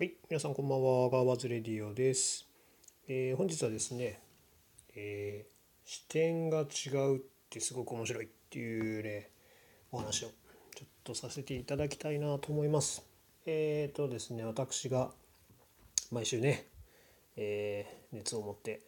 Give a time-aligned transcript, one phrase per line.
[0.00, 1.10] はい、皆さんこんばんは。
[1.10, 2.46] ガーバズレディオです。
[3.06, 4.18] えー本日はですね、
[4.96, 5.52] えー
[5.84, 9.28] 視点が違うってすごく面白いっていうね、
[9.92, 10.28] お話を
[10.74, 13.04] ちょっとさせていただきたいなと思います。
[13.44, 15.10] えーとですね、私が
[16.10, 16.64] 毎週ね、
[17.36, 18.80] え熱を持って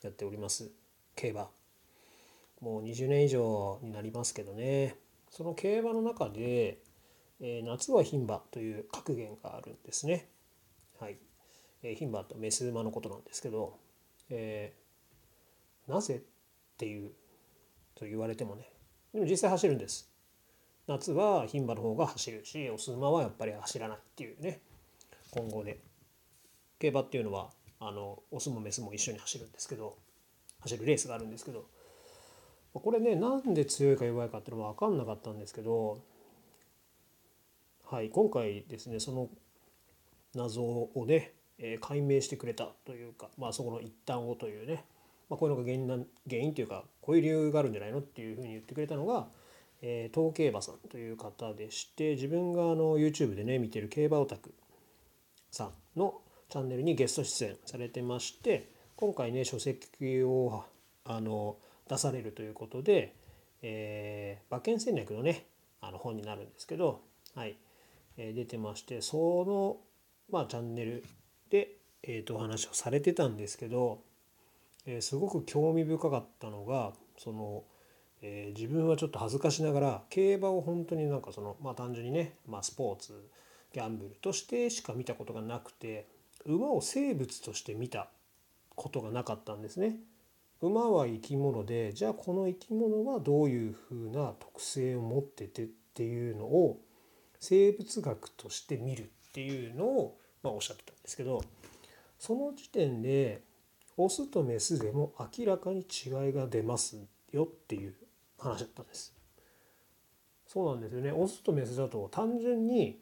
[0.00, 0.70] やっております
[1.16, 1.48] 競馬。
[2.62, 4.96] もう20年以上になりますけどね、
[5.28, 6.78] その競馬の中で、
[7.40, 10.28] えー夏は牝馬という格言があるんですね。
[10.98, 11.18] はい。
[11.82, 13.78] えー牝馬とメス馬のことなんですけど、
[14.28, 16.20] えーなぜっ
[16.76, 17.10] ていう
[17.94, 18.70] と言われてもね、
[19.12, 20.10] でも実際走るんです。
[20.86, 24.60] 夏は牝馬の方が走るし、オス馬はやっぱり走らないっていうね、
[25.30, 25.80] 今後で。
[26.78, 29.98] 競馬っていうのは、あの、オスもメスも一緒に走るんですけど、
[30.60, 31.66] 走るレースがあるんですけど、
[32.72, 36.00] これね、なんで強いか弱いかっていうのは分かんなかったんですけど、
[37.90, 39.28] はい、今回ですねその
[40.36, 44.84] 謎をね、えー解明してくれたというか、まあ、そこの一端をというね、
[45.28, 45.96] まあ、こういうのが原因な
[46.28, 49.26] 原因というかこういう理由があるんじゃないのっていうふうに言ってくれたのが、
[49.82, 54.54] えー、東競馬さんという方でして自分があの YouTube でね見てる競馬オタク
[55.50, 60.62] さんのチャンネルにゲスト出演されてまして今回ね書籍を
[61.04, 61.56] あの
[61.88, 63.16] 出されるということで、
[63.62, 65.46] えー馬券戦略のね
[65.80, 67.00] あの本になるんですけど、
[67.34, 67.56] はい。
[68.22, 69.78] え出てましてその、
[70.30, 71.02] まあ、チャンネル
[71.48, 74.02] で、えー、とお話をされてたんですけど、
[74.86, 77.64] えすごく興味深かったのがその、
[78.22, 83.26] え自分はちょっと恥ずかしながら競馬を本当になんかその、まあ、単純にね、まあ、スポーツ
[83.72, 86.06] ギャンブルとしてしか見たことがなくて
[86.44, 88.08] 馬を生物として見た
[88.74, 89.96] ことがなかったんですね。
[90.60, 96.78] 馬は生き物でじゃあこの生き物はどういうふうな特性を持っててっていうのを
[97.40, 101.42] 生物学として見るっていうのを、まあ、おっしゃってたんですけど
[102.18, 103.42] その時点で
[103.96, 106.98] オスとメスでも明らかに違いが出ます
[107.32, 107.94] よっていう
[108.38, 109.14] 話だったんです。
[110.46, 112.98] そうなんですよねオスとメスだと単純に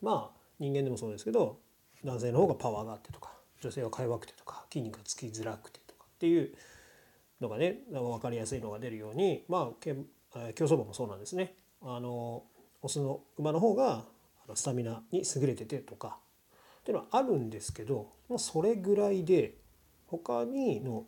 [0.00, 1.58] まあ人間でもそうですけど
[2.04, 6.54] 男性の方がパワーがあってとか女性はか弱くてとか筋肉がつきづらくてとかっていう
[7.40, 9.84] のがね分かりやすいのが出るようにまあ
[10.54, 11.54] 競走馬もそうなんですね。
[11.82, 12.44] あの
[12.82, 14.04] オスの馬の方が
[14.54, 16.18] スタミナに優れててとか
[16.80, 19.54] っていうのはあるんですけど、まあ、それぐらいで
[20.06, 21.04] 他にの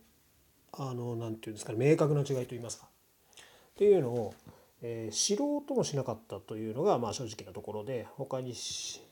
[0.75, 4.35] あのなんていうんですかね明確な違いといいますかっていうのを、
[4.81, 9.03] えー知ろうともしなかったというのがまあ正直なところで他に知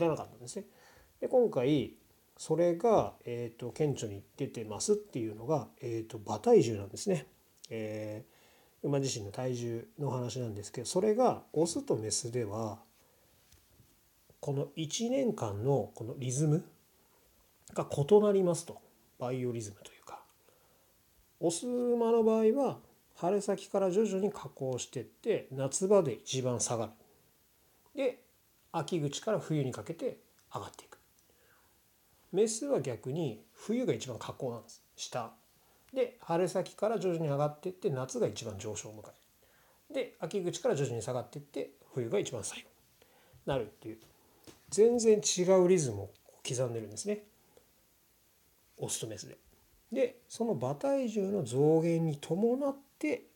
[0.00, 0.64] らなかったんですね。
[1.20, 1.94] で今回
[2.36, 7.26] それが、えー、と顕著に出てますっていうのが、えー、と馬体重なんですね。
[7.70, 8.33] えー
[8.84, 12.78] 馬自身の体重の話なんですけどそれがオスとメスでは
[14.40, 16.64] この1年間のこのリズム
[17.72, 18.78] が異なりますと。
[19.18, 20.20] バイオリズムというか。
[21.40, 22.78] オス馬の場合は
[23.16, 26.92] 春先から徐々に下降してって夏場で一番下がる。
[27.94, 28.20] で
[28.70, 30.18] 秋口から冬にかけて
[30.54, 30.98] 上がっていく。
[32.32, 34.82] メスは逆に冬が一番下降なんです。
[34.94, 35.32] 下
[35.94, 42.66] で春先から徐々に上がっていって夏が一番上昇を迎えるで秋口から徐々に下がっていって冬が一番最後に
[43.46, 43.98] なるっていう
[44.70, 46.10] 全然違うリズムを
[46.46, 47.22] 刻んでるんですね
[48.78, 49.36] オスとメスで。
[49.92, 53.26] でその馬体重の増減に伴って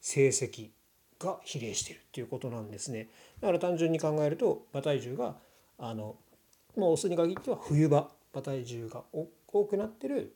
[0.00, 0.70] 成績
[1.18, 3.08] が比例してるっていうことなんですね。
[3.40, 5.36] だから単純に考えると馬体重が
[5.78, 6.16] あの
[6.76, 9.02] もうオスに限っては冬場馬体重が
[9.52, 10.34] 多くなってる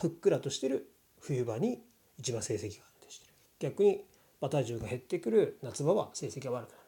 [0.00, 0.90] ふっくらとしてる
[1.20, 1.82] 冬場に
[2.18, 2.70] 一番成績が安
[3.02, 3.32] 定してる。
[3.58, 4.04] 逆に
[4.40, 6.82] 馬体重が減ってくる夏場は成績が悪くなる。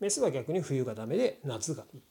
[0.00, 2.02] メスは逆に冬がダメで夏がいい。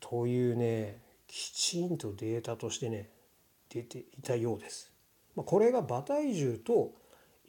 [0.00, 3.10] というねきちんとデータとしてね
[3.68, 4.90] 出ていたようです。
[5.36, 6.92] まあ、これが馬体重と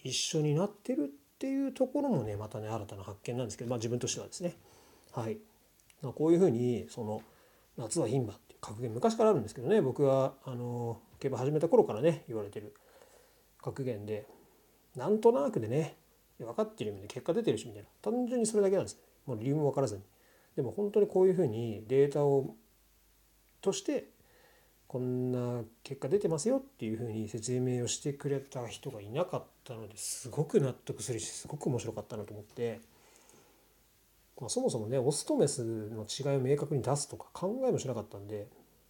[0.04, 1.08] 一緒になってるっ
[1.40, 4.56] ていうところもねまたね新たな発見なんですけど、まあ、自分としてはですね。
[5.14, 5.38] はい、
[6.02, 7.22] まあ、こういうふうにその
[7.80, 12.76] 夏は牝馬っていう格言昔からあるんですけどね僕はあの競馬始めた頃からね言われてる
[13.62, 14.26] 格言で
[14.96, 15.96] なんとなくでね
[16.40, 19.02] 分かってる意味で結果出てるしみたいな単純にそれだけなんですね。
[19.26, 20.02] もう理由も分からずに。
[20.56, 22.56] でも本当にこういうふうにデータを
[23.62, 24.10] として
[24.88, 32.80] こんな結果出てますよっていうふうに説明をしてくれた人がいなかったのですごく納得するしすごく面白かったなと思って、
[34.40, 38.48] まあ、そもそもねオスとメスの違いを明確に出すとか考えもしなかったんで、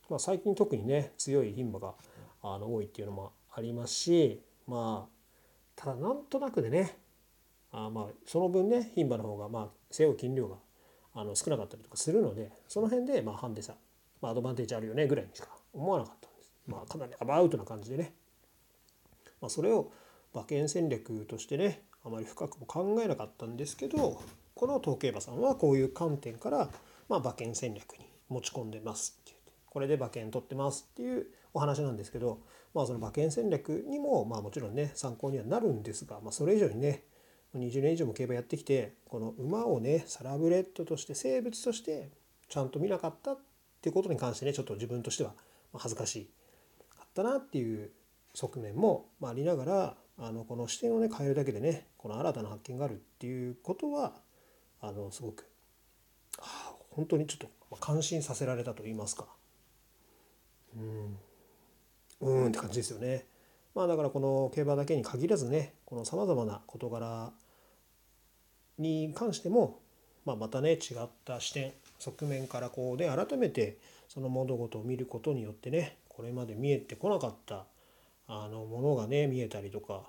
[0.10, 1.96] まあ、最近特にね強い牝馬が
[2.44, 5.19] あの多いっていうのもありますしまあ
[5.75, 6.98] ただなんとなくでね
[7.72, 10.57] あまあその分ね牝馬の方がまあ背負う筋量が
[11.16, 13.74] あの少なかったりとかするのでその辺でまあハンデさ、
[14.22, 16.51] まあ、アドバンテージあるよねぐらいにしか思わなかったんです。
[16.68, 18.13] まあ、かなりアバウトな感じでね、
[19.42, 19.92] まあ、それを
[20.34, 24.22] 馬券戦略としてねあまり深くも考えなかったんですけど
[24.60, 26.70] この統計馬さんはこういう観点から、
[27.08, 29.38] まあ、馬券戦略に持ち込んでますっていう。
[29.66, 32.42] これで馬券取ってますっていうお話なんですけど、
[32.74, 37.06] まあ、その馬券戦略にも、まあ、もちろんね参考にはなるんですが、まあ、それ以上にね
[37.56, 42.10] 20年以上も競馬やってきてこの馬をねサラブレッドとして生物として
[42.50, 43.38] ちゃんと見なかったっ
[43.82, 45.36] ていうことに関してねちょっと自分としては
[45.74, 46.30] 恥ずかし
[46.98, 47.92] かったなっていう
[48.34, 54.28] 側面もありながらあのこの視点をね変えるだけでねこの新たな発見があるっていうことは
[54.81, 55.46] あのすごく
[56.92, 59.26] 本当にちょっと感心させられたと言いますか
[60.76, 61.18] うん
[62.22, 63.26] うんって感じですよね。
[63.76, 67.31] まあだからこの競馬だけに限らずねこのさまざまな事柄
[68.78, 69.80] に関しても、
[70.26, 73.78] まあ、またね違った視点側面からこうで改めて
[74.08, 77.66] その物事を見ることによってねこれまで見えてこなかった
[78.28, 80.04] あのものがね見えたりとか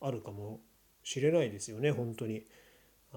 [0.00, 0.60] あるかも
[1.02, 2.44] しれないですよね本当に。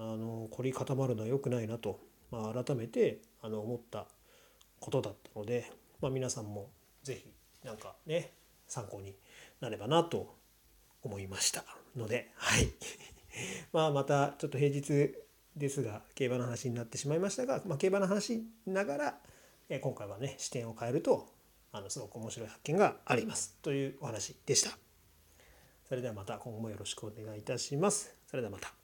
[0.02, 2.00] あの凝り固まるのは良くないなと、
[2.30, 4.06] まあ、改めてあの思った
[4.80, 5.70] ことだったので、
[6.00, 6.70] まあ、皆さんも
[7.02, 7.26] 是非
[7.64, 8.32] 何かね
[8.66, 9.14] 参考に
[9.60, 10.34] なればなと
[11.02, 11.64] 思いました
[11.94, 12.68] のではい
[13.74, 15.14] まあまたちょっと平日
[15.54, 19.20] ですが競馬の話になってしまいましたが、まあ、競馬の話ながら、
[19.68, 21.26] え今回はね視点を変えると
[21.72, 24.70] あのすごく面白い発見がありますというお話でした。
[25.86, 28.14] それではまた今後もよろしくお願いいたします。
[28.26, 28.79] それではまた。